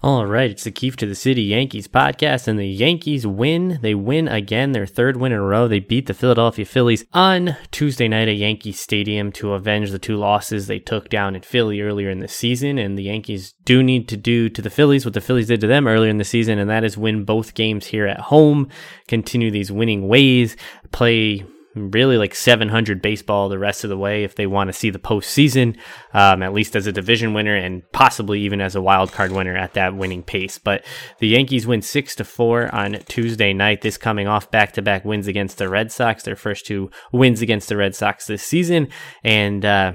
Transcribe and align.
All 0.00 0.26
right, 0.26 0.48
it's 0.48 0.62
the 0.62 0.70
Keefe 0.70 0.94
to 0.98 1.06
the 1.06 1.16
City 1.16 1.42
Yankees 1.42 1.88
podcast, 1.88 2.46
and 2.46 2.56
the 2.56 2.68
Yankees 2.68 3.26
win. 3.26 3.80
They 3.82 3.96
win 3.96 4.28
again, 4.28 4.70
their 4.70 4.86
third 4.86 5.16
win 5.16 5.32
in 5.32 5.38
a 5.38 5.42
row. 5.42 5.66
They 5.66 5.80
beat 5.80 6.06
the 6.06 6.14
Philadelphia 6.14 6.64
Phillies 6.64 7.04
on 7.12 7.56
Tuesday 7.72 8.06
night 8.06 8.28
at 8.28 8.36
Yankee 8.36 8.70
Stadium 8.70 9.32
to 9.32 9.54
avenge 9.54 9.90
the 9.90 9.98
two 9.98 10.16
losses 10.16 10.68
they 10.68 10.78
took 10.78 11.08
down 11.08 11.34
in 11.34 11.42
Philly 11.42 11.80
earlier 11.80 12.10
in 12.10 12.20
the 12.20 12.28
season. 12.28 12.78
And 12.78 12.96
the 12.96 13.02
Yankees 13.02 13.54
do 13.64 13.82
need 13.82 14.06
to 14.10 14.16
do 14.16 14.48
to 14.48 14.62
the 14.62 14.70
Phillies 14.70 15.04
what 15.04 15.14
the 15.14 15.20
Phillies 15.20 15.48
did 15.48 15.60
to 15.62 15.66
them 15.66 15.88
earlier 15.88 16.10
in 16.10 16.18
the 16.18 16.24
season, 16.24 16.60
and 16.60 16.70
that 16.70 16.84
is 16.84 16.96
win 16.96 17.24
both 17.24 17.54
games 17.54 17.86
here 17.86 18.06
at 18.06 18.20
home, 18.20 18.68
continue 19.08 19.50
these 19.50 19.72
winning 19.72 20.06
ways, 20.06 20.56
play 20.92 21.44
really 21.78 22.16
like 22.16 22.34
700 22.34 23.00
baseball 23.00 23.48
the 23.48 23.58
rest 23.58 23.84
of 23.84 23.90
the 23.90 23.98
way 23.98 24.24
if 24.24 24.34
they 24.34 24.46
want 24.46 24.68
to 24.68 24.72
see 24.72 24.90
the 24.90 24.98
postseason, 24.98 25.76
um, 26.12 26.42
at 26.42 26.52
least 26.52 26.76
as 26.76 26.86
a 26.86 26.92
division 26.92 27.34
winner 27.34 27.54
and 27.54 27.82
possibly 27.92 28.40
even 28.40 28.60
as 28.60 28.74
a 28.74 28.82
wild 28.82 29.12
card 29.12 29.32
winner 29.32 29.56
at 29.56 29.74
that 29.74 29.96
winning 29.96 30.22
pace. 30.22 30.58
But 30.58 30.84
the 31.18 31.28
Yankees 31.28 31.66
win 31.66 31.82
six 31.82 32.14
to 32.16 32.24
four 32.24 32.74
on 32.74 32.98
Tuesday 33.06 33.52
night. 33.52 33.82
This 33.82 33.96
coming 33.98 34.28
off 34.28 34.50
back 34.50 34.72
to 34.72 34.82
back 34.82 35.04
wins 35.04 35.26
against 35.26 35.58
the 35.58 35.68
Red 35.68 35.92
Sox, 35.92 36.22
their 36.22 36.36
first 36.36 36.66
two 36.66 36.90
wins 37.12 37.42
against 37.42 37.68
the 37.68 37.76
Red 37.76 37.94
Sox 37.94 38.26
this 38.26 38.42
season, 38.42 38.88
and. 39.22 39.64
Uh, 39.64 39.92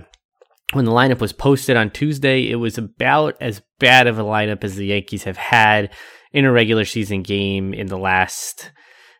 when 0.72 0.86
the 0.86 0.92
lineup 0.92 1.20
was 1.20 1.34
posted 1.34 1.78
on 1.78 1.92
Tuesday, 1.92 2.50
it 2.50 2.56
was 2.56 2.80
about 2.80 3.36
as 3.40 3.62
bad 3.80 4.08
of 4.08 4.18
a 4.18 4.24
lineup 4.24 4.64
as 4.64 4.76
the 4.76 4.88
Yankees 4.88 5.24
have 5.24 5.38
had 5.38 5.92
in 6.32 6.46
a 6.46 6.52
regular 6.52 6.84
season 6.84 7.22
game 7.22 7.74
in 7.74 7.88
the 7.88 7.98
last, 7.98 8.72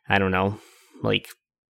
I 0.10 0.18
don't 0.18 0.32
know, 0.32 0.60
like 1.04 1.28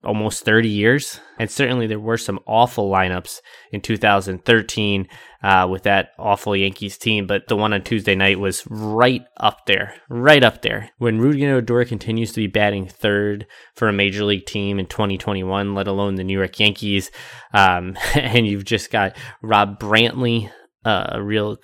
almost 0.04 0.44
30 0.44 0.68
years. 0.68 1.20
And 1.38 1.50
certainly 1.50 1.86
there 1.86 1.98
were 1.98 2.16
some 2.16 2.38
awful 2.46 2.90
lineups 2.90 3.40
in 3.72 3.80
2013 3.80 5.08
uh, 5.42 5.68
with 5.70 5.82
that 5.84 6.10
awful 6.18 6.56
Yankees 6.56 6.96
team, 6.96 7.26
but 7.26 7.48
the 7.48 7.56
one 7.56 7.72
on 7.72 7.82
Tuesday 7.82 8.14
night 8.14 8.38
was 8.38 8.64
right 8.68 9.24
up 9.36 9.66
there, 9.66 9.94
right 10.08 10.42
up 10.42 10.62
there. 10.62 10.90
When 10.98 11.20
Rougned 11.20 11.52
Odor 11.52 11.84
continues 11.84 12.32
to 12.32 12.40
be 12.40 12.46
batting 12.46 12.86
third 12.86 13.46
for 13.74 13.88
a 13.88 13.92
major 13.92 14.24
league 14.24 14.46
team 14.46 14.78
in 14.78 14.86
2021, 14.86 15.74
let 15.74 15.88
alone 15.88 16.14
the 16.14 16.24
New 16.24 16.38
York 16.38 16.58
Yankees, 16.58 17.10
um, 17.52 17.96
and 18.14 18.46
you've 18.46 18.64
just 18.64 18.90
got 18.90 19.16
Rob 19.42 19.80
Brantly, 19.80 20.50
uh, 20.84 21.08
a 21.12 21.22
real 21.22 21.58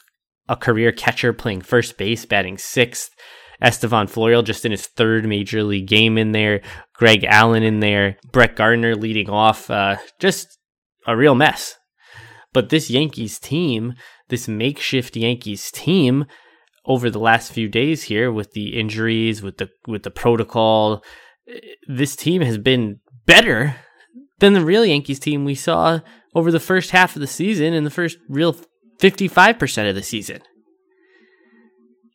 a 0.49 0.57
career 0.57 0.93
catcher 0.93 1.33
playing 1.33 1.63
first 1.63 1.97
base, 1.97 2.27
batting 2.27 2.59
sixth. 2.59 3.11
Estevan 3.65 4.07
Florial 4.07 4.45
just 4.45 4.65
in 4.65 4.73
his 4.73 4.87
third 4.87 5.27
major 5.27 5.63
league 5.63 5.87
game 5.87 6.19
in 6.19 6.33
there. 6.33 6.61
Greg 6.95 7.25
Allen 7.25 7.63
in 7.63 7.81
there. 7.81 8.19
Brett 8.31 8.57
Gardner 8.57 8.95
leading 8.95 9.31
off. 9.31 9.71
Uh, 9.71 9.97
just 10.21 10.59
a 11.07 11.17
real 11.17 11.35
mess. 11.35 11.77
But 12.53 12.69
this 12.69 12.91
Yankees 12.91 13.39
team, 13.39 13.95
this 14.29 14.47
makeshift 14.47 15.17
Yankees 15.17 15.71
team, 15.71 16.27
over 16.87 17.09
the 17.09 17.19
last 17.19 17.53
few 17.53 17.67
days 17.67 18.05
here 18.05 18.31
with 18.31 18.53
the 18.53 18.79
injuries, 18.79 19.43
with 19.43 19.57
the 19.57 19.71
with 19.89 20.03
the 20.03 20.11
protocol, 20.11 21.03
this 21.89 22.15
team 22.15 22.43
has 22.43 22.59
been 22.59 23.01
better 23.25 23.77
than 24.41 24.53
the 24.53 24.65
real 24.65 24.85
Yankees 24.85 25.19
team 25.19 25.47
we 25.47 25.55
saw 25.55 26.01
over 26.35 26.53
the 26.53 26.61
first 26.61 26.91
half 26.91 27.17
of 27.17 27.21
the 27.21 27.27
season 27.27 27.73
and 27.73 27.87
the 27.87 27.91
first 27.91 28.19
real 28.29 28.55
55% 29.01 29.89
of 29.89 29.95
the 29.95 30.03
season 30.03 30.43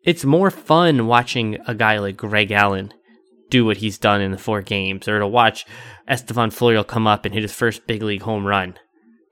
it's 0.04 0.26
more 0.26 0.52
fun 0.52 1.08
watching 1.08 1.58
a 1.68 1.76
guy 1.76 2.00
like 2.00 2.18
Greg 2.18 2.52
Allen 2.52 2.94
do 3.50 3.66
what 3.66 3.78
he's 3.78 3.98
done 3.98 4.22
in 4.22 4.32
the 4.32 4.38
four 4.38 4.62
games, 4.62 5.08
or 5.08 5.20
to 5.20 5.28
watch 5.28 5.66
Estevan 6.08 6.52
Florial 6.52 6.88
come 6.88 7.08
up 7.08 7.26
and 7.26 7.34
hit 7.34 7.44
his 7.44 7.54
first 7.54 7.88
big 7.88 8.04
league 8.04 8.22
home 8.22 8.46
run, 8.46 8.78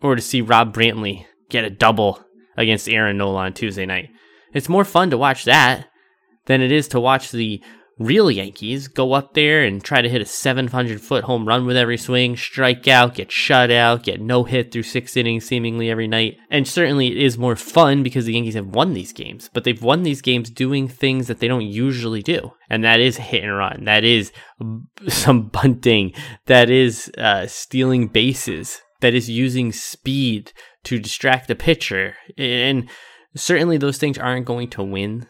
or 0.01 0.15
to 0.15 0.21
see 0.21 0.41
Rob 0.41 0.73
Brantly 0.73 1.25
get 1.49 1.63
a 1.63 1.69
double 1.69 2.23
against 2.55 2.89
Aaron 2.89 3.17
Nola 3.17 3.41
on 3.41 3.53
Tuesday 3.53 3.85
night. 3.85 4.09
It's 4.53 4.69
more 4.69 4.85
fun 4.85 5.11
to 5.11 5.17
watch 5.17 5.45
that 5.45 5.87
than 6.45 6.61
it 6.61 6.71
is 6.71 6.87
to 6.89 6.99
watch 6.99 7.31
the 7.31 7.61
real 7.99 8.29
Yankees 8.29 8.87
go 8.87 9.13
up 9.13 9.33
there 9.33 9.63
and 9.63 9.83
try 9.83 10.01
to 10.01 10.09
hit 10.09 10.21
a 10.21 10.25
700 10.25 11.01
foot 11.01 11.23
home 11.23 11.47
run 11.47 11.65
with 11.65 11.77
every 11.77 11.97
swing, 11.97 12.37
strike 12.37 12.87
out, 12.87 13.15
get 13.15 13.31
shut 13.31 13.71
out, 13.71 14.03
get 14.03 14.21
no 14.21 14.43
hit 14.43 14.71
through 14.71 14.83
six 14.83 15.17
innings 15.17 15.45
seemingly 15.45 15.89
every 15.89 16.07
night. 16.07 16.37
And 16.49 16.67
certainly 16.67 17.07
it 17.07 17.17
is 17.17 17.37
more 17.37 17.55
fun 17.55 18.03
because 18.03 18.25
the 18.25 18.33
Yankees 18.33 18.55
have 18.55 18.67
won 18.67 18.93
these 18.93 19.13
games, 19.13 19.49
but 19.53 19.63
they've 19.63 19.81
won 19.81 20.03
these 20.03 20.21
games 20.21 20.49
doing 20.49 20.87
things 20.87 21.27
that 21.27 21.39
they 21.39 21.47
don't 21.47 21.61
usually 21.61 22.21
do. 22.21 22.53
And 22.69 22.83
that 22.83 22.99
is 22.99 23.17
hit 23.17 23.43
and 23.43 23.55
run. 23.55 23.85
That 23.85 24.03
is 24.03 24.31
some 25.07 25.47
bunting. 25.49 26.13
That 26.45 26.69
is 26.69 27.11
uh, 27.17 27.47
stealing 27.47 28.07
bases. 28.07 28.81
That 29.01 29.13
is 29.13 29.29
using 29.29 29.71
speed 29.71 30.51
to 30.85 30.99
distract 30.99 31.47
the 31.47 31.55
pitcher. 31.55 32.15
And 32.37 32.89
certainly 33.35 33.77
those 33.77 33.97
things 33.97 34.17
aren't 34.17 34.45
going 34.45 34.69
to 34.71 34.83
win 34.83 35.27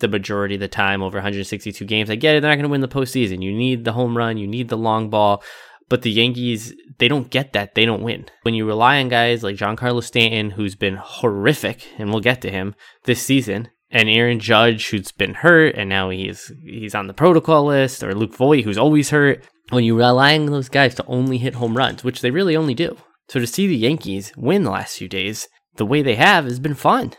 the 0.00 0.08
majority 0.08 0.54
of 0.54 0.60
the 0.60 0.68
time 0.68 1.02
over 1.02 1.18
162 1.18 1.84
games. 1.84 2.10
I 2.10 2.14
get 2.14 2.36
it, 2.36 2.40
they're 2.40 2.50
not 2.50 2.56
going 2.56 2.64
to 2.64 2.70
win 2.70 2.80
the 2.80 2.88
postseason. 2.88 3.42
You 3.42 3.52
need 3.52 3.84
the 3.84 3.92
home 3.92 4.16
run, 4.16 4.38
you 4.38 4.46
need 4.46 4.68
the 4.68 4.76
long 4.76 5.10
ball. 5.10 5.42
But 5.88 6.02
the 6.02 6.10
Yankees, 6.10 6.74
they 6.98 7.08
don't 7.08 7.30
get 7.30 7.54
that. 7.54 7.74
They 7.74 7.86
don't 7.86 8.02
win. 8.02 8.26
When 8.42 8.52
you 8.52 8.66
rely 8.66 9.00
on 9.00 9.08
guys 9.08 9.42
like 9.42 9.56
Giancarlo 9.56 10.04
Stanton, 10.04 10.50
who's 10.50 10.74
been 10.74 10.96
horrific, 10.96 11.86
and 11.96 12.10
we'll 12.10 12.20
get 12.20 12.42
to 12.42 12.50
him 12.50 12.74
this 13.04 13.22
season, 13.22 13.68
and 13.90 14.08
Aaron 14.08 14.38
Judge, 14.38 14.90
who's 14.90 15.12
been 15.12 15.32
hurt, 15.32 15.74
and 15.76 15.88
now 15.88 16.10
he's 16.10 16.52
he's 16.62 16.94
on 16.94 17.06
the 17.06 17.14
protocol 17.14 17.64
list, 17.64 18.02
or 18.02 18.14
Luke 18.14 18.34
Voit, 18.34 18.64
who's 18.64 18.76
always 18.76 19.10
hurt. 19.10 19.42
When 19.70 19.84
you 19.84 19.96
rely 19.96 20.38
on 20.38 20.46
those 20.46 20.68
guys 20.68 20.94
to 20.96 21.06
only 21.06 21.38
hit 21.38 21.54
home 21.54 21.76
runs, 21.76 22.04
which 22.04 22.20
they 22.20 22.30
really 22.30 22.56
only 22.56 22.74
do. 22.74 22.96
So 23.28 23.40
to 23.40 23.46
see 23.46 23.66
the 23.66 23.76
Yankees 23.76 24.32
win 24.36 24.64
the 24.64 24.70
last 24.70 24.98
few 24.98 25.08
days 25.08 25.48
the 25.76 25.86
way 25.86 26.02
they 26.02 26.16
have 26.16 26.44
has 26.44 26.58
been 26.58 26.74
fun. 26.74 27.12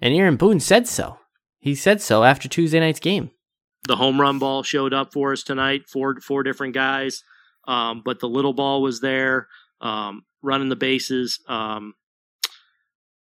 And 0.00 0.14
Aaron 0.14 0.36
Boone 0.36 0.58
said 0.58 0.88
so. 0.88 1.19
He 1.60 1.74
said 1.74 2.00
so 2.00 2.24
after 2.24 2.48
Tuesday 2.48 2.80
night's 2.80 3.00
game. 3.00 3.30
The 3.86 3.96
home 3.96 4.20
run 4.20 4.38
ball 4.38 4.62
showed 4.62 4.92
up 4.92 5.12
for 5.12 5.32
us 5.32 5.42
tonight. 5.42 5.88
Four 5.88 6.20
four 6.20 6.42
different 6.42 6.74
guys, 6.74 7.22
um, 7.68 8.02
but 8.04 8.20
the 8.20 8.28
little 8.28 8.52
ball 8.52 8.82
was 8.82 9.00
there, 9.00 9.48
um, 9.80 10.24
running 10.42 10.68
the 10.68 10.76
bases. 10.76 11.38
Um, 11.48 11.94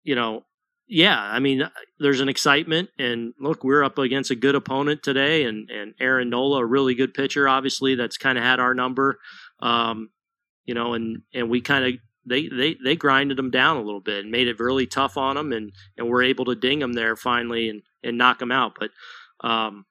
you 0.02 0.14
know, 0.14 0.44
yeah. 0.86 1.20
I 1.20 1.40
mean, 1.40 1.68
there's 1.98 2.20
an 2.20 2.28
excitement, 2.28 2.90
and 2.98 3.34
look, 3.40 3.64
we're 3.64 3.82
up 3.82 3.98
against 3.98 4.30
a 4.30 4.36
good 4.36 4.54
opponent 4.54 5.02
today, 5.02 5.44
and 5.44 5.68
and 5.70 5.94
Aaron 6.00 6.30
Nola, 6.30 6.60
a 6.60 6.66
really 6.66 6.94
good 6.94 7.14
pitcher, 7.14 7.48
obviously 7.48 7.96
that's 7.96 8.18
kind 8.18 8.38
of 8.38 8.44
had 8.44 8.60
our 8.60 8.74
number. 8.74 9.18
Um, 9.60 10.10
you 10.64 10.74
know, 10.74 10.94
and 10.94 11.22
and 11.34 11.50
we 11.50 11.60
kind 11.60 11.84
of 11.84 12.00
they, 12.24 12.48
they 12.48 12.76
they 12.82 12.96
grinded 12.96 13.36
them 13.36 13.50
down 13.50 13.76
a 13.76 13.82
little 13.82 14.00
bit 14.00 14.24
and 14.24 14.30
made 14.30 14.48
it 14.48 14.60
really 14.60 14.86
tough 14.86 15.16
on 15.16 15.36
them, 15.36 15.52
and 15.52 15.72
and 15.96 16.08
we're 16.08 16.22
able 16.22 16.44
to 16.46 16.54
ding 16.54 16.80
them 16.80 16.92
there 16.92 17.16
finally 17.16 17.68
and 17.68 17.82
and 18.06 18.18
knock 18.18 18.38
them 18.38 18.52
out. 18.52 18.72
But 18.78 18.90
um, 19.46 19.84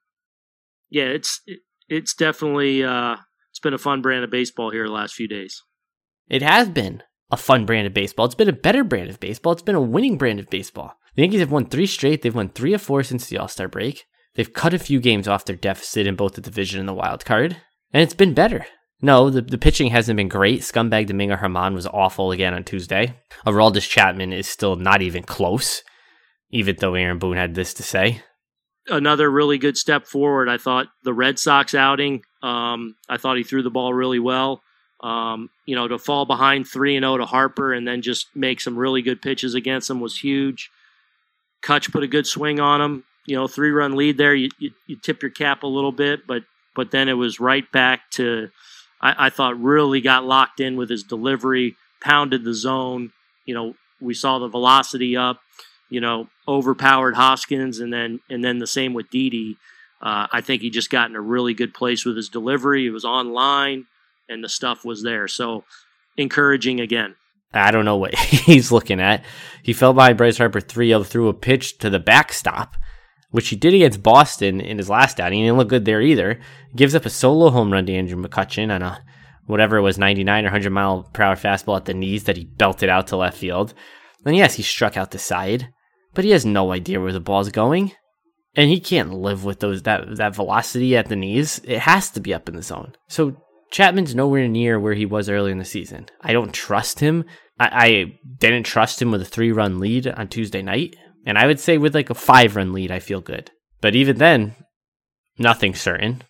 yeah, 0.90 1.04
it's 1.04 1.40
it, 1.46 1.60
it's 1.88 2.14
definitely 2.14 2.82
uh, 2.84 3.16
it's 3.50 3.60
been 3.60 3.74
a 3.74 3.78
fun 3.78 4.02
brand 4.02 4.24
of 4.24 4.30
baseball 4.30 4.70
here 4.70 4.86
the 4.86 4.92
last 4.92 5.14
few 5.14 5.28
days. 5.28 5.62
It 6.28 6.42
has 6.42 6.68
been 6.68 7.02
a 7.30 7.36
fun 7.36 7.66
brand 7.66 7.86
of 7.86 7.94
baseball. 7.94 8.26
It's 8.26 8.34
been 8.34 8.48
a 8.48 8.52
better 8.52 8.84
brand 8.84 9.10
of 9.10 9.20
baseball. 9.20 9.52
It's 9.52 9.62
been 9.62 9.74
a 9.74 9.80
winning 9.80 10.18
brand 10.18 10.40
of 10.40 10.50
baseball. 10.50 10.94
The 11.14 11.22
Yankees 11.22 11.40
have 11.40 11.52
won 11.52 11.66
three 11.66 11.86
straight. 11.86 12.22
They've 12.22 12.34
won 12.34 12.50
three 12.50 12.74
of 12.74 12.82
four 12.82 13.02
since 13.02 13.26
the 13.26 13.38
All 13.38 13.48
Star 13.48 13.68
break. 13.68 14.04
They've 14.34 14.52
cut 14.52 14.74
a 14.74 14.78
few 14.78 15.00
games 15.00 15.26
off 15.26 15.46
their 15.46 15.56
deficit 15.56 16.06
in 16.06 16.14
both 16.14 16.34
the 16.34 16.42
division 16.42 16.78
and 16.78 16.88
the 16.88 16.94
wild 16.94 17.24
card, 17.24 17.56
and 17.92 18.02
it's 18.02 18.14
been 18.14 18.34
better. 18.34 18.66
No, 19.00 19.30
the, 19.30 19.42
the 19.42 19.58
pitching 19.58 19.90
hasn't 19.90 20.16
been 20.16 20.28
great. 20.28 20.60
Scumbag 20.60 21.06
Domingo 21.06 21.36
Germán 21.36 21.74
was 21.74 21.86
awful 21.86 22.32
again 22.32 22.54
on 22.54 22.64
Tuesday. 22.64 23.14
Aroldis 23.46 23.88
Chapman 23.88 24.32
is 24.32 24.48
still 24.48 24.76
not 24.76 25.02
even 25.02 25.22
close, 25.22 25.82
even 26.50 26.76
though 26.78 26.94
Aaron 26.94 27.18
Boone 27.18 27.36
had 27.36 27.54
this 27.54 27.74
to 27.74 27.82
say. 27.82 28.22
Another 28.88 29.30
really 29.30 29.58
good 29.58 29.76
step 29.76 30.06
forward. 30.06 30.48
I 30.48 30.58
thought 30.58 30.86
the 31.02 31.12
Red 31.12 31.38
Sox 31.38 31.74
outing, 31.74 32.22
um, 32.42 32.94
I 33.08 33.16
thought 33.16 33.36
he 33.36 33.42
threw 33.42 33.62
the 33.62 33.70
ball 33.70 33.92
really 33.92 34.20
well. 34.20 34.62
Um, 35.00 35.50
you 35.66 35.74
know, 35.74 35.88
to 35.88 35.98
fall 35.98 36.24
behind 36.24 36.66
3 36.66 36.96
and 36.96 37.04
0 37.04 37.18
to 37.18 37.26
Harper 37.26 37.72
and 37.72 37.86
then 37.86 38.00
just 38.00 38.28
make 38.34 38.60
some 38.60 38.78
really 38.78 39.02
good 39.02 39.20
pitches 39.20 39.54
against 39.54 39.90
him 39.90 40.00
was 40.00 40.18
huge. 40.18 40.70
Cutch 41.62 41.90
put 41.92 42.02
a 42.02 42.08
good 42.08 42.26
swing 42.26 42.60
on 42.60 42.80
him. 42.80 43.04
You 43.26 43.36
know, 43.36 43.48
three 43.48 43.70
run 43.70 43.96
lead 43.96 44.18
there. 44.18 44.34
You, 44.34 44.50
you, 44.58 44.70
you 44.86 44.96
tip 44.96 45.20
your 45.20 45.32
cap 45.32 45.64
a 45.64 45.66
little 45.66 45.92
bit, 45.92 46.26
but 46.26 46.44
but 46.74 46.92
then 46.92 47.08
it 47.08 47.14
was 47.14 47.40
right 47.40 47.70
back 47.72 48.10
to 48.12 48.50
I, 49.00 49.26
I 49.26 49.30
thought 49.30 49.60
really 49.60 50.00
got 50.00 50.24
locked 50.24 50.60
in 50.60 50.76
with 50.76 50.88
his 50.88 51.02
delivery, 51.02 51.76
pounded 52.00 52.44
the 52.44 52.54
zone. 52.54 53.12
You 53.44 53.54
know, 53.54 53.74
we 54.00 54.14
saw 54.14 54.38
the 54.38 54.48
velocity 54.48 55.16
up. 55.16 55.40
You 55.88 56.00
know, 56.00 56.28
overpowered 56.48 57.14
Hoskins, 57.14 57.78
and 57.78 57.92
then 57.92 58.20
and 58.28 58.44
then 58.44 58.58
the 58.58 58.66
same 58.66 58.94
with 58.94 59.10
Didi. 59.10 59.56
Uh, 60.00 60.26
I 60.30 60.40
think 60.40 60.62
he 60.62 60.70
just 60.70 60.90
got 60.90 61.08
in 61.08 61.16
a 61.16 61.20
really 61.20 61.54
good 61.54 61.72
place 61.72 62.04
with 62.04 62.16
his 62.16 62.28
delivery. 62.28 62.86
It 62.86 62.90
was 62.90 63.04
online, 63.04 63.86
and 64.28 64.42
the 64.42 64.48
stuff 64.48 64.84
was 64.84 65.02
there. 65.02 65.28
So 65.28 65.64
encouraging 66.16 66.80
again. 66.80 67.14
I 67.52 67.70
don't 67.70 67.84
know 67.84 67.96
what 67.96 68.14
he's 68.18 68.72
looking 68.72 69.00
at. 69.00 69.24
He 69.62 69.72
fell 69.72 69.92
by 69.92 70.12
Bryce 70.12 70.38
Harper 70.38 70.60
3 70.60 70.88
0 70.88 71.02
through 71.04 71.28
a 71.28 71.34
pitch 71.34 71.78
to 71.78 71.90
the 71.90 71.98
backstop, 71.98 72.76
which 73.30 73.48
he 73.48 73.56
did 73.56 73.74
against 73.74 74.02
Boston 74.02 74.60
in 74.60 74.78
his 74.78 74.90
last 74.90 75.20
outing. 75.20 75.38
He 75.38 75.44
didn't 75.44 75.58
look 75.58 75.68
good 75.68 75.84
there 75.84 76.02
either. 76.02 76.40
Gives 76.74 76.94
up 76.94 77.06
a 77.06 77.10
solo 77.10 77.50
home 77.50 77.72
run 77.72 77.86
to 77.86 77.94
Andrew 77.94 78.22
McCutchen 78.22 78.74
on 78.74 78.82
a 78.82 79.02
whatever 79.46 79.76
it 79.76 79.82
was 79.82 79.98
99 79.98 80.44
or 80.44 80.48
100 80.48 80.70
mile 80.70 81.08
per 81.12 81.22
hour 81.22 81.36
fastball 81.36 81.76
at 81.76 81.84
the 81.84 81.94
knees 81.94 82.24
that 82.24 82.36
he 82.36 82.44
belted 82.44 82.88
out 82.88 83.06
to 83.08 83.16
left 83.16 83.38
field. 83.38 83.74
And 84.24 84.36
yes, 84.36 84.54
he 84.54 84.62
struck 84.62 84.96
out 84.96 85.12
the 85.12 85.18
side, 85.18 85.68
but 86.16 86.24
he 86.24 86.30
has 86.30 86.46
no 86.46 86.72
idea 86.72 86.98
where 86.98 87.12
the 87.12 87.20
ball's 87.20 87.50
going. 87.50 87.92
And 88.56 88.70
he 88.70 88.80
can't 88.80 89.12
live 89.12 89.44
with 89.44 89.60
those 89.60 89.82
that 89.82 90.16
that 90.16 90.34
velocity 90.34 90.96
at 90.96 91.10
the 91.10 91.14
knees. 91.14 91.60
It 91.62 91.80
has 91.80 92.10
to 92.12 92.20
be 92.20 92.32
up 92.32 92.48
in 92.48 92.56
the 92.56 92.62
zone. 92.62 92.94
So 93.06 93.36
Chapman's 93.70 94.14
nowhere 94.14 94.48
near 94.48 94.80
where 94.80 94.94
he 94.94 95.04
was 95.04 95.28
early 95.28 95.52
in 95.52 95.58
the 95.58 95.64
season. 95.64 96.06
I 96.22 96.32
don't 96.32 96.54
trust 96.54 97.00
him. 97.00 97.26
I, 97.60 97.68
I 97.72 98.18
didn't 98.38 98.64
trust 98.64 99.00
him 99.00 99.10
with 99.10 99.20
a 99.20 99.26
three 99.26 99.52
run 99.52 99.78
lead 99.78 100.06
on 100.06 100.28
Tuesday 100.28 100.62
night. 100.62 100.96
And 101.26 101.36
I 101.36 101.46
would 101.46 101.60
say 101.60 101.76
with 101.76 101.94
like 101.94 102.08
a 102.08 102.14
five 102.14 102.56
run 102.56 102.72
lead, 102.72 102.90
I 102.90 102.98
feel 102.98 103.20
good. 103.20 103.50
But 103.82 103.94
even 103.94 104.16
then, 104.16 104.54
nothing's 105.38 105.82
certain. 105.82 106.22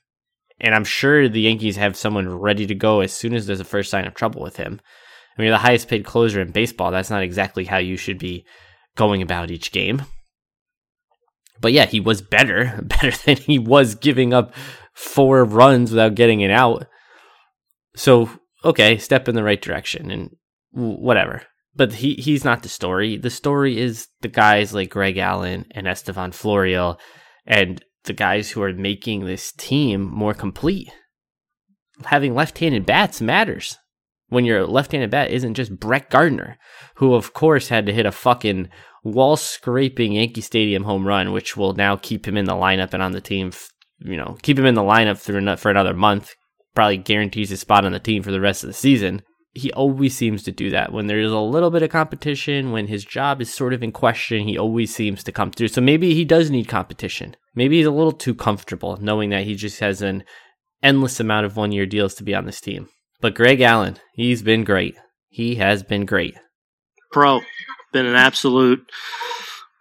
And 0.59 0.75
I'm 0.75 0.85
sure 0.85 1.29
the 1.29 1.43
Yankees 1.43 1.77
have 1.77 1.97
someone 1.97 2.29
ready 2.29 2.67
to 2.67 2.75
go 2.75 3.03
as 3.03 3.13
soon 3.13 3.35
as 3.35 3.47
there's 3.47 3.61
a 3.61 3.65
first 3.65 3.91
sign 3.91 4.07
of 4.07 4.15
trouble 4.15 4.43
with 4.43 4.57
him. 4.57 4.81
I 5.39 5.43
mean, 5.43 5.53
the 5.53 5.59
highest 5.59 5.87
paid 5.87 6.05
closer 6.05 6.41
in 6.41 6.51
baseball. 6.51 6.91
That's 6.91 7.11
not 7.11 7.23
exactly 7.23 7.67
how 7.67 7.77
you 7.77 7.97
should 7.97 8.19
be 8.19 8.47
going 8.97 9.23
about 9.23 9.51
each 9.51 9.73
game. 9.73 10.03
But 11.61 11.73
yeah, 11.73 11.87
he 11.87 12.01
was 12.01 12.21
better, 12.21 12.81
better 12.83 13.13
than 13.13 13.37
he 13.37 13.59
was 13.59 13.95
giving 13.95 14.35
up 14.35 14.53
four 14.93 15.45
runs 15.45 15.91
without 15.91 16.15
getting 16.15 16.41
it 16.41 16.51
out. 16.51 16.87
So, 17.95 18.29
okay, 18.65 18.99
step 18.99 19.29
in 19.29 19.35
the 19.35 19.45
right 19.45 19.61
direction 19.61 20.11
and 20.11 20.37
whatever. 20.73 21.43
But 21.75 21.93
he 21.93 22.15
he's 22.15 22.45
not 22.45 22.63
the 22.63 22.71
story. 22.71 23.17
The 23.19 23.31
story 23.31 23.79
is 23.79 24.09
the 24.23 24.29
guys 24.29 24.73
like 24.73 24.91
Greg 24.91 25.19
Allen 25.19 25.67
and 25.73 25.87
Estevan 25.87 26.33
Florial 26.33 26.99
and 27.45 27.85
the 28.05 28.15
guys 28.15 28.51
who 28.51 28.63
are 28.63 28.73
making 28.73 29.25
this 29.25 29.53
team 29.53 30.03
more 30.03 30.33
complete. 30.33 30.91
Having 32.05 32.35
left-handed 32.35 32.87
bats 32.87 33.21
matters. 33.21 33.77
When 34.29 34.45
your 34.45 34.67
left-handed 34.67 35.11
bat 35.11 35.31
isn't 35.31 35.55
just 35.55 35.79
Brett 35.79 36.11
Gardner, 36.11 36.59
who 36.97 37.15
of 37.15 37.33
course 37.33 37.69
had 37.69 37.87
to 37.87 37.93
hit 37.93 38.07
a 38.07 38.13
fucking 38.13 38.69
wall 39.05 39.37
scraping 39.37 40.13
Yankee 40.13 40.41
Stadium 40.41 40.83
home 40.83 41.07
run, 41.07 41.33
which 41.33 41.57
will 41.57 41.75
now 41.75 41.97
keep 41.97 42.27
him 42.27 42.37
in 42.37 42.45
the 42.45 42.55
lineup 42.55 42.93
and 42.93 43.03
on 43.03 43.13
the 43.13 43.21
team. 43.21 43.53
You 43.99 44.17
know, 44.17 44.37
keep 44.43 44.59
him 44.59 44.67
in 44.67 44.75
the 44.75 44.83
lineup 44.83 45.19
through 45.19 45.57
for 45.57 45.71
another 45.71 45.95
month. 45.95 46.35
Probably 46.75 46.99
guarantees 46.99 47.51
his 47.51 47.61
spot 47.61 47.87
on 47.87 47.93
the 47.93 48.01
team 48.01 48.23
for 48.23 48.31
the 48.33 48.41
rest 48.41 48.63
of 48.65 48.69
the 48.69 48.75
season. 48.75 49.23
He 49.55 49.73
always 49.73 50.15
seems 50.15 50.43
to 50.43 50.53
do 50.53 50.69
that 50.71 50.93
when 50.93 51.07
there's 51.07 51.33
a 51.33 51.39
little 51.39 51.71
bit 51.71 51.83
of 51.83 51.89
competition, 51.89 52.73
when 52.73 52.89
his 52.89 53.07
job 53.07 53.41
is 53.41 53.55
sort 53.55 53.73
of 53.73 53.83
in 53.83 53.93
question. 53.93 54.47
He 54.47 54.59
always 54.59 54.95
seems 54.95 55.25
to 55.25 55.33
come 55.33 55.51
through. 55.51 55.69
So 55.69 55.81
maybe 55.81 56.13
he 56.13 56.27
does 56.27 56.51
need 56.51 56.69
competition. 56.69 57.37
Maybe 57.55 57.79
he's 57.79 57.87
a 57.87 57.91
little 57.91 58.13
too 58.13 58.35
comfortable 58.35 58.99
knowing 59.01 59.31
that 59.31 59.45
he 59.45 59.55
just 59.55 59.81
has 59.81 60.03
an 60.03 60.25
endless 60.83 61.21
amount 61.21 61.47
of 61.47 61.57
one-year 61.57 61.87
deals 61.87 62.15
to 62.17 62.25
be 62.25 62.35
on 62.35 62.45
this 62.45 62.61
team. 62.61 62.89
But 63.21 63.35
Greg 63.35 63.61
Allen, 63.61 63.99
he's 64.15 64.43
been 64.43 64.65
great. 64.65 64.97
He 65.29 65.57
has 65.57 65.83
been 65.83 66.07
great. 66.07 66.37
Pro 67.13 67.41
been 67.93 68.07
an 68.07 68.15
absolute 68.15 68.85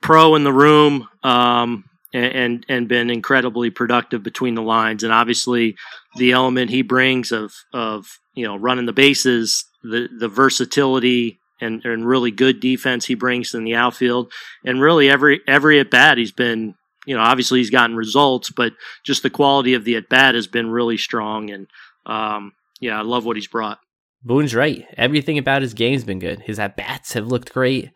pro 0.02 0.36
in 0.36 0.44
the 0.44 0.54
room 0.54 1.08
um, 1.24 1.84
and, 2.14 2.34
and, 2.34 2.66
and 2.70 2.88
been 2.88 3.10
incredibly 3.10 3.70
productive 3.70 4.24
between 4.24 4.56
the 4.56 4.62
lines. 4.62 5.04
And 5.04 5.12
obviously, 5.12 5.76
the 6.16 6.32
element 6.32 6.70
he 6.70 6.82
brings 6.82 7.32
of 7.32 7.54
of 7.74 8.20
you 8.34 8.46
know 8.46 8.56
running 8.56 8.86
the 8.86 8.94
bases, 8.94 9.66
the 9.84 10.08
the 10.18 10.30
versatility 10.30 11.40
and, 11.60 11.84
and 11.86 12.08
really 12.08 12.32
good 12.32 12.60
defense 12.60 13.06
he 13.06 13.16
brings 13.16 13.54
in 13.54 13.64
the 13.64 13.76
outfield, 13.76 14.32
and 14.64 14.82
really 14.82 15.10
every 15.10 15.42
every 15.48 15.80
at 15.80 15.92
bat 15.92 16.18
he's 16.18 16.32
been 16.32 16.76
you 17.06 17.16
know 17.16 17.22
obviously 17.22 17.60
he's 17.60 17.70
gotten 17.70 17.96
results, 17.96 18.50
but 18.50 18.74
just 19.04 19.24
the 19.24 19.30
quality 19.30 19.74
of 19.74 19.84
the 19.84 19.96
at 19.96 20.08
bat 20.08 20.36
has 20.36 20.48
been 20.48 20.70
really 20.70 20.98
strong. 20.98 21.50
And 21.50 21.68
um, 22.06 22.54
yeah, 22.80 23.00
I 23.00 23.04
love 23.04 23.26
what 23.26 23.38
he's 23.38 23.48
brought. 23.48 23.80
Boone's 24.24 24.56
right. 24.56 24.86
Everything 24.98 25.38
about 25.38 25.62
his 25.62 25.74
game's 25.74 26.04
been 26.04 26.20
good. 26.20 26.40
His 26.42 26.60
at 26.60 26.76
bats 26.76 27.14
have 27.14 27.28
looked 27.28 27.54
great. 27.54 27.92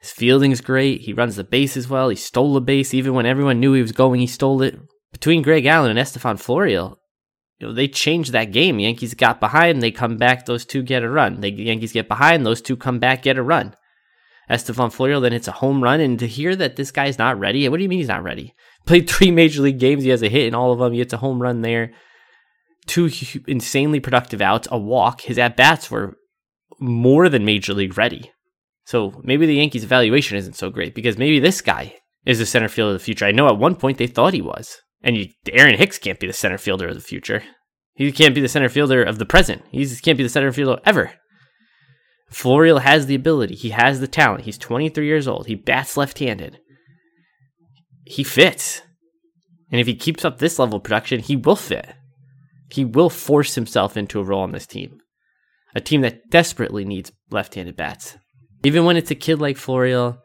His 0.00 0.12
fielding's 0.12 0.60
great. 0.60 1.02
He 1.02 1.12
runs 1.12 1.36
the 1.36 1.44
bases 1.44 1.88
well. 1.88 2.08
He 2.08 2.16
stole 2.16 2.54
the 2.54 2.60
base 2.60 2.94
even 2.94 3.14
when 3.14 3.26
everyone 3.26 3.60
knew 3.60 3.72
he 3.72 3.82
was 3.82 3.92
going. 3.92 4.20
He 4.20 4.26
stole 4.26 4.62
it. 4.62 4.78
Between 5.12 5.42
Greg 5.42 5.66
Allen 5.66 5.90
and 5.90 5.98
Estevan 5.98 6.36
Florial, 6.36 6.96
you 7.58 7.66
know, 7.66 7.74
they 7.74 7.88
changed 7.88 8.32
that 8.32 8.52
game. 8.52 8.78
Yankees 8.78 9.14
got 9.14 9.40
behind, 9.40 9.82
they 9.82 9.90
come 9.90 10.16
back, 10.16 10.46
those 10.46 10.64
two 10.64 10.82
get 10.82 11.02
a 11.02 11.10
run. 11.10 11.40
The 11.40 11.50
Yankees 11.50 11.92
get 11.92 12.08
behind, 12.08 12.46
those 12.46 12.62
two 12.62 12.76
come 12.76 13.00
back, 13.00 13.22
get 13.22 13.36
a 13.36 13.42
run. 13.42 13.74
Estevan 14.48 14.90
Florial 14.90 15.20
then 15.20 15.32
hits 15.32 15.48
a 15.48 15.52
home 15.52 15.82
run, 15.82 16.00
and 16.00 16.18
to 16.20 16.26
hear 16.26 16.56
that 16.56 16.76
this 16.76 16.90
guy's 16.90 17.18
not 17.18 17.38
ready, 17.38 17.68
what 17.68 17.76
do 17.76 17.82
you 17.82 17.88
mean 17.88 17.98
he's 17.98 18.08
not 18.08 18.22
ready? 18.22 18.54
Played 18.86 19.10
three 19.10 19.30
major 19.30 19.62
league 19.62 19.78
games, 19.78 20.04
he 20.04 20.10
has 20.10 20.22
a 20.22 20.28
hit 20.28 20.46
in 20.46 20.54
all 20.54 20.72
of 20.72 20.78
them, 20.78 20.92
he 20.92 21.00
hits 21.00 21.12
a 21.12 21.18
home 21.18 21.42
run 21.42 21.60
there 21.60 21.92
two 22.90 23.08
insanely 23.46 24.00
productive 24.00 24.42
outs, 24.42 24.66
a 24.70 24.78
walk. 24.78 25.20
His 25.22 25.38
at 25.38 25.56
bats 25.56 25.90
were 25.90 26.16
more 26.80 27.28
than 27.28 27.44
major 27.44 27.72
league 27.72 27.96
ready. 27.96 28.32
So 28.84 29.20
maybe 29.22 29.46
the 29.46 29.54
Yankees' 29.54 29.84
evaluation 29.84 30.36
isn't 30.36 30.56
so 30.56 30.70
great 30.70 30.94
because 30.94 31.16
maybe 31.16 31.38
this 31.38 31.60
guy 31.60 31.94
is 32.26 32.40
the 32.40 32.46
center 32.46 32.68
fielder 32.68 32.94
of 32.94 32.98
the 32.98 33.04
future. 33.04 33.24
I 33.24 33.30
know 33.30 33.48
at 33.48 33.58
one 33.58 33.76
point 33.76 33.98
they 33.98 34.08
thought 34.08 34.34
he 34.34 34.42
was. 34.42 34.78
And 35.02 35.16
you, 35.16 35.28
Aaron 35.52 35.76
Hicks 35.76 35.98
can't 35.98 36.18
be 36.18 36.26
the 36.26 36.32
center 36.32 36.58
fielder 36.58 36.88
of 36.88 36.96
the 36.96 37.00
future. 37.00 37.44
He 37.94 38.10
can't 38.10 38.34
be 38.34 38.40
the 38.40 38.48
center 38.48 38.68
fielder 38.68 39.04
of 39.04 39.18
the 39.18 39.26
present. 39.26 39.62
He 39.70 39.86
can't 39.96 40.18
be 40.18 40.24
the 40.24 40.28
center 40.28 40.52
fielder 40.52 40.80
ever. 40.84 41.12
Florial 42.32 42.80
has 42.80 43.06
the 43.06 43.14
ability. 43.14 43.54
He 43.54 43.70
has 43.70 44.00
the 44.00 44.08
talent. 44.08 44.44
He's 44.44 44.58
23 44.58 45.06
years 45.06 45.28
old. 45.28 45.46
He 45.46 45.54
bats 45.54 45.96
left 45.96 46.18
handed. 46.18 46.58
He 48.04 48.24
fits. 48.24 48.82
And 49.70 49.80
if 49.80 49.86
he 49.86 49.94
keeps 49.94 50.24
up 50.24 50.38
this 50.38 50.58
level 50.58 50.78
of 50.78 50.82
production, 50.82 51.20
he 51.20 51.36
will 51.36 51.56
fit. 51.56 51.94
He 52.70 52.84
will 52.84 53.10
force 53.10 53.54
himself 53.54 53.96
into 53.96 54.20
a 54.20 54.24
role 54.24 54.42
on 54.42 54.52
this 54.52 54.66
team. 54.66 55.00
A 55.74 55.80
team 55.80 56.00
that 56.00 56.30
desperately 56.30 56.84
needs 56.84 57.12
left 57.30 57.54
handed 57.54 57.76
bats. 57.76 58.16
Even 58.64 58.84
when 58.84 58.96
it's 58.96 59.10
a 59.10 59.14
kid 59.14 59.40
like 59.40 59.56
Florial 59.56 60.18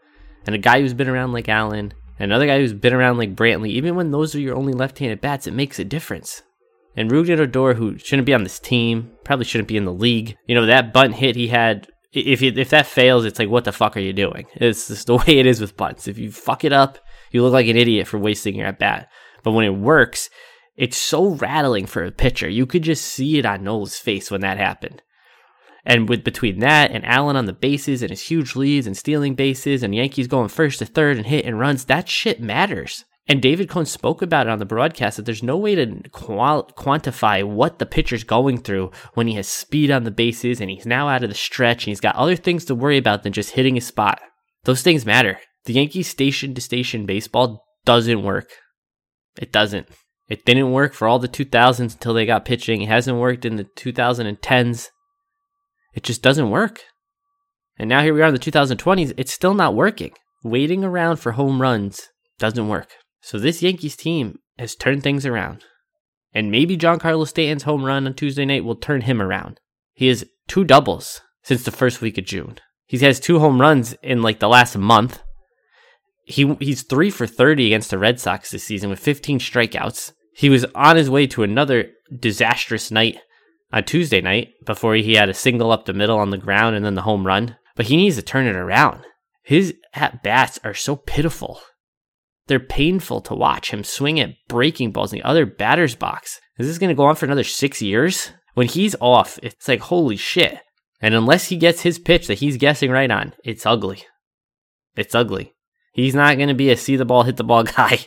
and 0.46 0.56
a 0.56 0.60
guy 0.60 0.82
who's 0.82 0.94
been 0.94 1.10
around 1.10 1.34
like 1.34 1.50
Allen 1.50 1.94
and 2.20 2.32
another 2.32 2.48
guy 2.48 2.60
who's 2.60 2.74
been 2.74 2.94
around 2.94 3.18
like 3.18 3.36
Brantly, 3.36 3.70
even 3.70 3.96
when 3.96 4.12
those 4.12 4.36
are 4.36 4.40
your 4.40 4.56
only 4.56 4.74
left 4.74 5.00
handed 5.00 5.22
bats, 5.22 5.48
it 5.48 5.54
makes 5.54 5.80
a 5.80 5.84
difference. 5.84 6.42
And 6.96 7.12
Rougned 7.12 7.40
Odor, 7.40 7.74
who 7.74 7.98
shouldn't 7.98 8.26
be 8.26 8.34
on 8.34 8.44
this 8.44 8.60
team, 8.60 9.12
probably 9.24 9.46
shouldn't 9.46 9.68
be 9.68 9.78
in 9.78 9.86
the 9.86 9.94
league. 9.94 10.38
You 10.48 10.56
know, 10.56 10.66
that 10.66 10.94
bunt 10.94 11.16
hit 11.16 11.36
he 11.36 11.50
had, 11.50 11.88
if, 12.14 12.42
if 12.42 12.70
that 12.70 12.88
fails, 12.88 13.26
it's 13.26 13.38
like, 13.38 13.50
what 13.50 13.66
the 13.66 13.74
fuck 13.74 13.98
are 13.98 14.02
you 14.02 14.14
doing? 14.14 14.46
It's 14.56 14.88
just 14.88 15.08
the 15.08 15.18
way 15.18 15.40
it 15.40 15.46
is 15.46 15.60
with 15.60 15.78
bunts. 15.78 16.08
If 16.08 16.18
you 16.18 16.32
fuck 16.32 16.64
it 16.64 16.72
up, 16.72 16.98
you 17.32 17.44
look 17.44 17.54
like 17.54 17.68
an 17.68 17.78
idiot 17.78 18.08
for 18.08 18.18
wasting 18.18 18.56
your 18.56 18.68
at 18.68 18.80
bat. 18.80 19.10
But 19.44 19.52
when 19.52 19.66
it 19.66 19.76
works, 19.76 20.30
it's 20.78 20.98
so 20.98 21.30
rattling 21.30 21.86
for 21.86 22.04
a 22.04 22.12
pitcher. 22.12 22.50
You 22.50 22.66
could 22.66 22.84
just 22.84 23.06
see 23.06 23.38
it 23.38 23.46
on 23.46 23.64
Nola's 23.64 23.98
face 23.98 24.30
when 24.30 24.42
that 24.42 24.58
happened. 24.58 25.02
And 25.86 26.10
with 26.10 26.24
between 26.24 26.60
that 26.60 26.92
and 26.92 27.06
Allen 27.06 27.36
on 27.36 27.46
the 27.46 27.54
bases 27.54 28.02
and 28.02 28.10
his 28.10 28.24
huge 28.24 28.56
leads 28.56 28.88
and 28.88 28.98
stealing 28.98 29.36
bases 29.36 29.84
and 29.84 29.94
Yankees 29.94 30.28
going 30.28 30.50
first 30.50 30.80
to 30.80 30.86
third 30.86 31.18
and 31.18 31.28
hit 31.28 31.46
and 31.46 31.60
runs, 31.60 31.86
that 31.86 32.10
shit 32.10 32.42
matters. 32.42 33.06
And 33.28 33.42
David 33.42 33.70
Cone 33.70 33.86
spoke 33.86 34.22
about 34.22 34.48
it 34.48 34.52
on 34.52 34.60
the 34.60 34.66
broadcast 34.66 35.18
that 35.18 35.26
there's 35.26 35.42
no 35.42 35.58
way 35.58 35.76
to 35.76 36.02
qual- 36.12 36.68
quantify 36.78 37.44
what 37.44 37.80
the 37.80 37.86
pitcher's 37.86 38.24
going 38.24 38.60
through 38.60 38.92
when 39.14 39.28
he 39.28 39.36
has 39.36 39.48
speed 39.48 39.90
on 39.90 40.04
the 40.04 40.12
bases 40.12 40.60
and 40.60 40.70
he's 40.70 40.86
now 40.86 41.08
out 41.08 41.24
of 41.24 41.30
the 41.30 41.36
stretch 41.36 41.84
and 41.84 41.92
he's 41.92 42.00
got 42.00 42.16
other 42.16 42.36
things 42.36 42.66
to 42.66 42.76
worry 42.76 42.98
about 42.98 43.24
than 43.24 43.34
just 43.34 43.52
hitting 43.52 43.76
his 43.76 43.88
spot. 43.88 44.22
Those 44.66 44.82
things 44.82 45.06
matter. 45.06 45.40
The 45.66 45.74
Yankees 45.74 46.08
station 46.08 46.54
to 46.54 46.62
station 46.62 47.06
baseball 47.06 47.64
doesn't 47.86 48.24
work. 48.24 48.50
It 49.40 49.52
doesn't. 49.52 49.88
It 50.28 50.46
didn't 50.46 50.72
work 50.72 50.94
for 50.94 51.08
all 51.08 51.20
the 51.20 51.28
2000s 51.28 51.80
until 51.80 52.14
they 52.14 52.26
got 52.26 52.46
pitching. 52.46 52.82
It 52.82 52.90
hasn't 52.90 53.18
worked 53.18 53.46
in 53.46 53.58
the 53.58 53.66
2010s. 53.66 54.90
It 55.94 56.04
just 56.04 56.22
doesn't 56.22 56.50
work. 56.50 56.82
And 57.78 57.90
now 57.90 58.02
here 58.02 58.14
we 58.14 58.22
are 58.22 58.28
in 58.28 58.34
the 58.34 58.40
2020s. 58.40 59.14
It's 59.18 59.34
still 59.34 59.54
not 59.54 59.76
working. 59.76 60.14
Waiting 60.44 60.84
around 60.84 61.18
for 61.18 61.34
home 61.34 61.62
runs 61.62 62.10
doesn't 62.40 62.68
work. 62.68 62.92
So 63.22 63.38
this 63.38 63.62
Yankees 63.62 63.96
team 63.96 64.40
has 64.58 64.76
turned 64.76 65.04
things 65.04 65.26
around. 65.26 65.64
And 66.34 66.52
maybe 66.52 66.78
Giancarlo 66.78 67.28
Stanton's 67.28 67.64
home 67.64 67.84
run 67.84 68.06
on 68.06 68.14
Tuesday 68.14 68.46
night 68.46 68.66
will 68.66 68.76
turn 68.76 69.02
him 69.02 69.22
around. 69.22 69.60
He 69.94 70.08
has 70.08 70.26
two 70.48 70.64
doubles 70.64 71.22
since 71.44 71.64
the 71.64 71.72
first 71.72 72.02
week 72.02 72.18
of 72.18 72.26
June. 72.26 72.58
He 72.86 72.98
has 73.00 73.20
two 73.20 73.40
home 73.40 73.60
runs 73.60 73.94
in 74.04 74.22
like 74.22 74.40
the 74.40 74.50
last 74.50 74.78
month 74.78 75.22
he 76.26 76.56
he's 76.60 76.84
three 76.84 77.10
for 77.10 77.28
30 77.28 77.68
against 77.68 77.92
the 77.92 77.98
Red 77.98 78.20
Sox 78.20 78.52
this 78.52 78.64
season 78.64 78.90
with 78.90 79.00
15 79.00 79.40
strikeouts. 79.40 80.12
He 80.34 80.50
was 80.50 80.66
on 80.76 80.98
his 80.98 81.10
way 81.10 81.28
to 81.28 81.44
another 81.44 81.92
disastrous 82.20 82.92
night 82.92 83.20
on 83.72 83.84
Tuesday 83.84 84.22
night 84.22 84.50
before 84.66 84.96
he 84.96 85.16
had 85.16 85.30
a 85.30 85.34
single 85.34 85.72
up 85.72 85.86
the 85.86 85.94
middle 85.94 86.18
on 86.18 86.32
the 86.32 86.38
ground 86.38 86.76
and 86.76 86.84
then 86.84 86.96
the 86.96 87.04
home 87.04 87.26
run. 87.26 87.56
But 87.76 87.88
he 87.88 87.98
needs 87.98 88.16
to 88.16 88.22
turn 88.22 88.48
it 88.48 88.56
around. 88.56 89.06
His 89.44 89.76
at 89.94 90.24
bats 90.24 90.60
are 90.64 90.74
so 90.74 90.96
pitiful. 90.96 91.62
They're 92.48 92.60
painful 92.60 93.22
to 93.22 93.36
watch 93.36 93.72
him 93.72 93.84
swing 93.84 94.20
at 94.20 94.36
breaking 94.48 94.92
balls 94.92 95.14
in 95.14 95.20
the 95.20 95.26
other 95.26 95.46
batter's 95.46 95.96
box. 95.96 96.40
Is 96.58 96.68
this 96.68 96.78
going 96.78 96.90
to 96.90 96.96
go 96.96 97.06
on 97.06 97.16
for 97.16 97.26
another 97.26 97.44
six 97.44 97.82
years? 97.82 98.32
When 98.54 98.68
he's 98.68 98.96
off, 99.02 99.40
it's 99.44 99.68
like, 99.68 99.82
holy 99.82 100.16
shit. 100.16 100.60
And 101.02 101.14
unless 101.14 101.48
he 101.48 101.58
gets 101.58 101.82
his 101.82 102.00
pitch 102.00 102.28
that 102.28 102.40
he's 102.40 102.58
guessing 102.58 102.90
right 102.90 103.12
on, 103.12 103.34
it's 103.44 103.66
ugly. 103.66 104.04
It's 104.96 105.14
ugly. 105.14 105.55
He's 105.96 106.14
not 106.14 106.36
going 106.36 106.50
to 106.50 106.54
be 106.54 106.72
a 106.72 106.76
see 106.76 106.98
the 106.98 107.06
ball, 107.06 107.24
hit 107.24 107.38
the 107.38 107.44
ball 107.46 107.64
guy. 107.78 108.00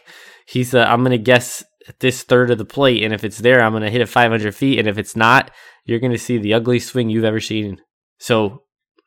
He's 0.47 0.75
I'm 0.75 1.01
going 1.01 1.13
to 1.13 1.19
guess 1.19 1.65
this 2.01 2.23
third 2.23 2.51
of 2.51 2.59
the 2.59 2.67
plate, 2.67 3.03
and 3.03 3.15
if 3.15 3.25
it's 3.25 3.39
there, 3.39 3.63
I'm 3.63 3.73
going 3.73 3.83
to 3.83 3.91
hit 3.91 4.03
it 4.03 4.11
500 4.11 4.55
feet, 4.55 4.79
and 4.79 4.87
if 4.87 4.99
it's 4.99 5.17
not, 5.17 5.51
you're 5.87 5.99
going 5.99 6.13
to 6.13 6.19
see 6.19 6.37
the 6.37 6.53
ugly 6.53 6.81
swing 6.81 7.09
you've 7.09 7.25
ever 7.25 7.41
seen. 7.41 7.81
So 8.19 8.65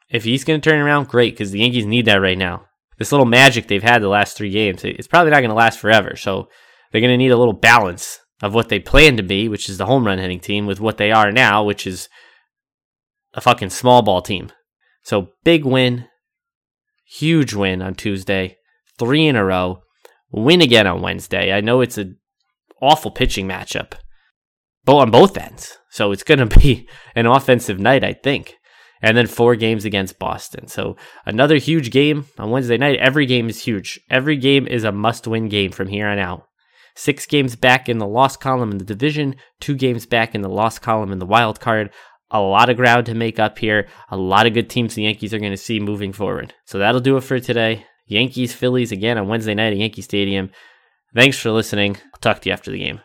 if 0.09 0.23
he's 0.23 0.43
going 0.43 0.59
to 0.59 0.67
turn 0.67 0.79
around, 0.79 1.09
great, 1.09 1.33
because 1.33 1.51
the 1.51 1.59
Yankees 1.59 1.85
need 1.85 2.05
that 2.05 2.15
right 2.15 2.37
now. 2.37 2.65
this 2.97 3.11
little 3.11 3.27
magic 3.27 3.67
they've 3.67 3.83
had 3.83 4.01
the 4.01 4.07
last 4.07 4.35
three 4.35 4.49
games, 4.49 4.83
it's 4.83 5.07
probably 5.07 5.29
not 5.29 5.41
going 5.41 5.49
to 5.49 5.55
last 5.55 5.77
forever. 5.77 6.15
So 6.15 6.49
they're 6.91 7.01
going 7.01 7.13
to 7.13 7.17
need 7.17 7.31
a 7.31 7.37
little 7.37 7.53
balance 7.53 8.17
of 8.41 8.55
what 8.55 8.69
they 8.69 8.79
plan 8.79 9.15
to 9.17 9.23
be, 9.23 9.47
which 9.47 9.69
is 9.69 9.77
the 9.77 9.85
home 9.85 10.07
run 10.07 10.17
hitting 10.17 10.39
team, 10.39 10.65
with 10.65 10.79
what 10.79 10.97
they 10.97 11.11
are 11.11 11.31
now, 11.31 11.63
which 11.63 11.85
is 11.85 12.09
a 13.35 13.41
fucking 13.41 13.69
small 13.69 14.01
ball 14.01 14.23
team. 14.23 14.51
So 15.03 15.29
big 15.43 15.65
win, 15.65 16.07
huge 17.05 17.53
win 17.53 17.83
on 17.83 17.93
Tuesday, 17.93 18.57
three 19.01 19.25
in 19.25 19.35
a 19.35 19.43
row, 19.43 19.81
win 20.31 20.61
again 20.61 20.85
on 20.85 21.01
Wednesday. 21.01 21.51
I 21.51 21.59
know 21.59 21.81
it's 21.81 21.97
an 21.97 22.17
awful 22.81 23.09
pitching 23.09 23.47
matchup, 23.47 23.93
but 24.85 24.97
on 24.97 25.09
both 25.09 25.35
ends. 25.37 25.79
So 25.89 26.11
it's 26.11 26.23
going 26.23 26.39
to 26.47 26.59
be 26.59 26.87
an 27.15 27.25
offensive 27.25 27.79
night, 27.79 28.03
I 28.03 28.13
think. 28.13 28.55
And 29.01 29.17
then 29.17 29.25
four 29.25 29.55
games 29.55 29.83
against 29.83 30.19
Boston. 30.19 30.67
So 30.67 30.95
another 31.25 31.57
huge 31.57 31.89
game 31.89 32.27
on 32.37 32.51
Wednesday 32.51 32.77
night. 32.77 32.99
Every 32.99 33.25
game 33.25 33.49
is 33.49 33.63
huge. 33.63 33.99
Every 34.11 34.37
game 34.37 34.67
is 34.67 34.83
a 34.83 34.91
must 34.91 35.25
win 35.25 35.49
game 35.49 35.71
from 35.71 35.87
here 35.87 36.07
on 36.07 36.19
out. 36.19 36.43
Six 36.95 37.25
games 37.25 37.55
back 37.55 37.89
in 37.89 37.97
the 37.97 38.05
loss 38.05 38.37
column 38.37 38.69
in 38.69 38.77
the 38.77 38.85
division, 38.85 39.37
two 39.59 39.73
games 39.73 40.05
back 40.05 40.35
in 40.35 40.41
the 40.41 40.49
loss 40.49 40.77
column 40.77 41.11
in 41.11 41.17
the 41.17 41.25
wild 41.25 41.59
card. 41.59 41.89
A 42.29 42.39
lot 42.39 42.69
of 42.69 42.77
ground 42.77 43.07
to 43.07 43.15
make 43.15 43.39
up 43.39 43.57
here. 43.57 43.87
A 44.09 44.17
lot 44.17 44.45
of 44.45 44.53
good 44.53 44.69
teams 44.69 44.93
the 44.93 45.03
Yankees 45.03 45.33
are 45.33 45.39
going 45.39 45.51
to 45.51 45.57
see 45.57 45.79
moving 45.79 46.13
forward. 46.13 46.53
So 46.65 46.77
that'll 46.77 47.01
do 47.01 47.17
it 47.17 47.23
for 47.23 47.39
today. 47.39 47.87
Yankees, 48.11 48.53
Phillies 48.53 48.91
again 48.91 49.17
on 49.17 49.27
Wednesday 49.27 49.53
night 49.53 49.73
at 49.73 49.77
Yankee 49.77 50.01
Stadium. 50.01 50.51
Thanks 51.15 51.39
for 51.39 51.51
listening. 51.51 51.97
I'll 52.13 52.19
talk 52.19 52.41
to 52.41 52.49
you 52.49 52.53
after 52.53 52.71
the 52.71 52.79
game. 52.79 52.99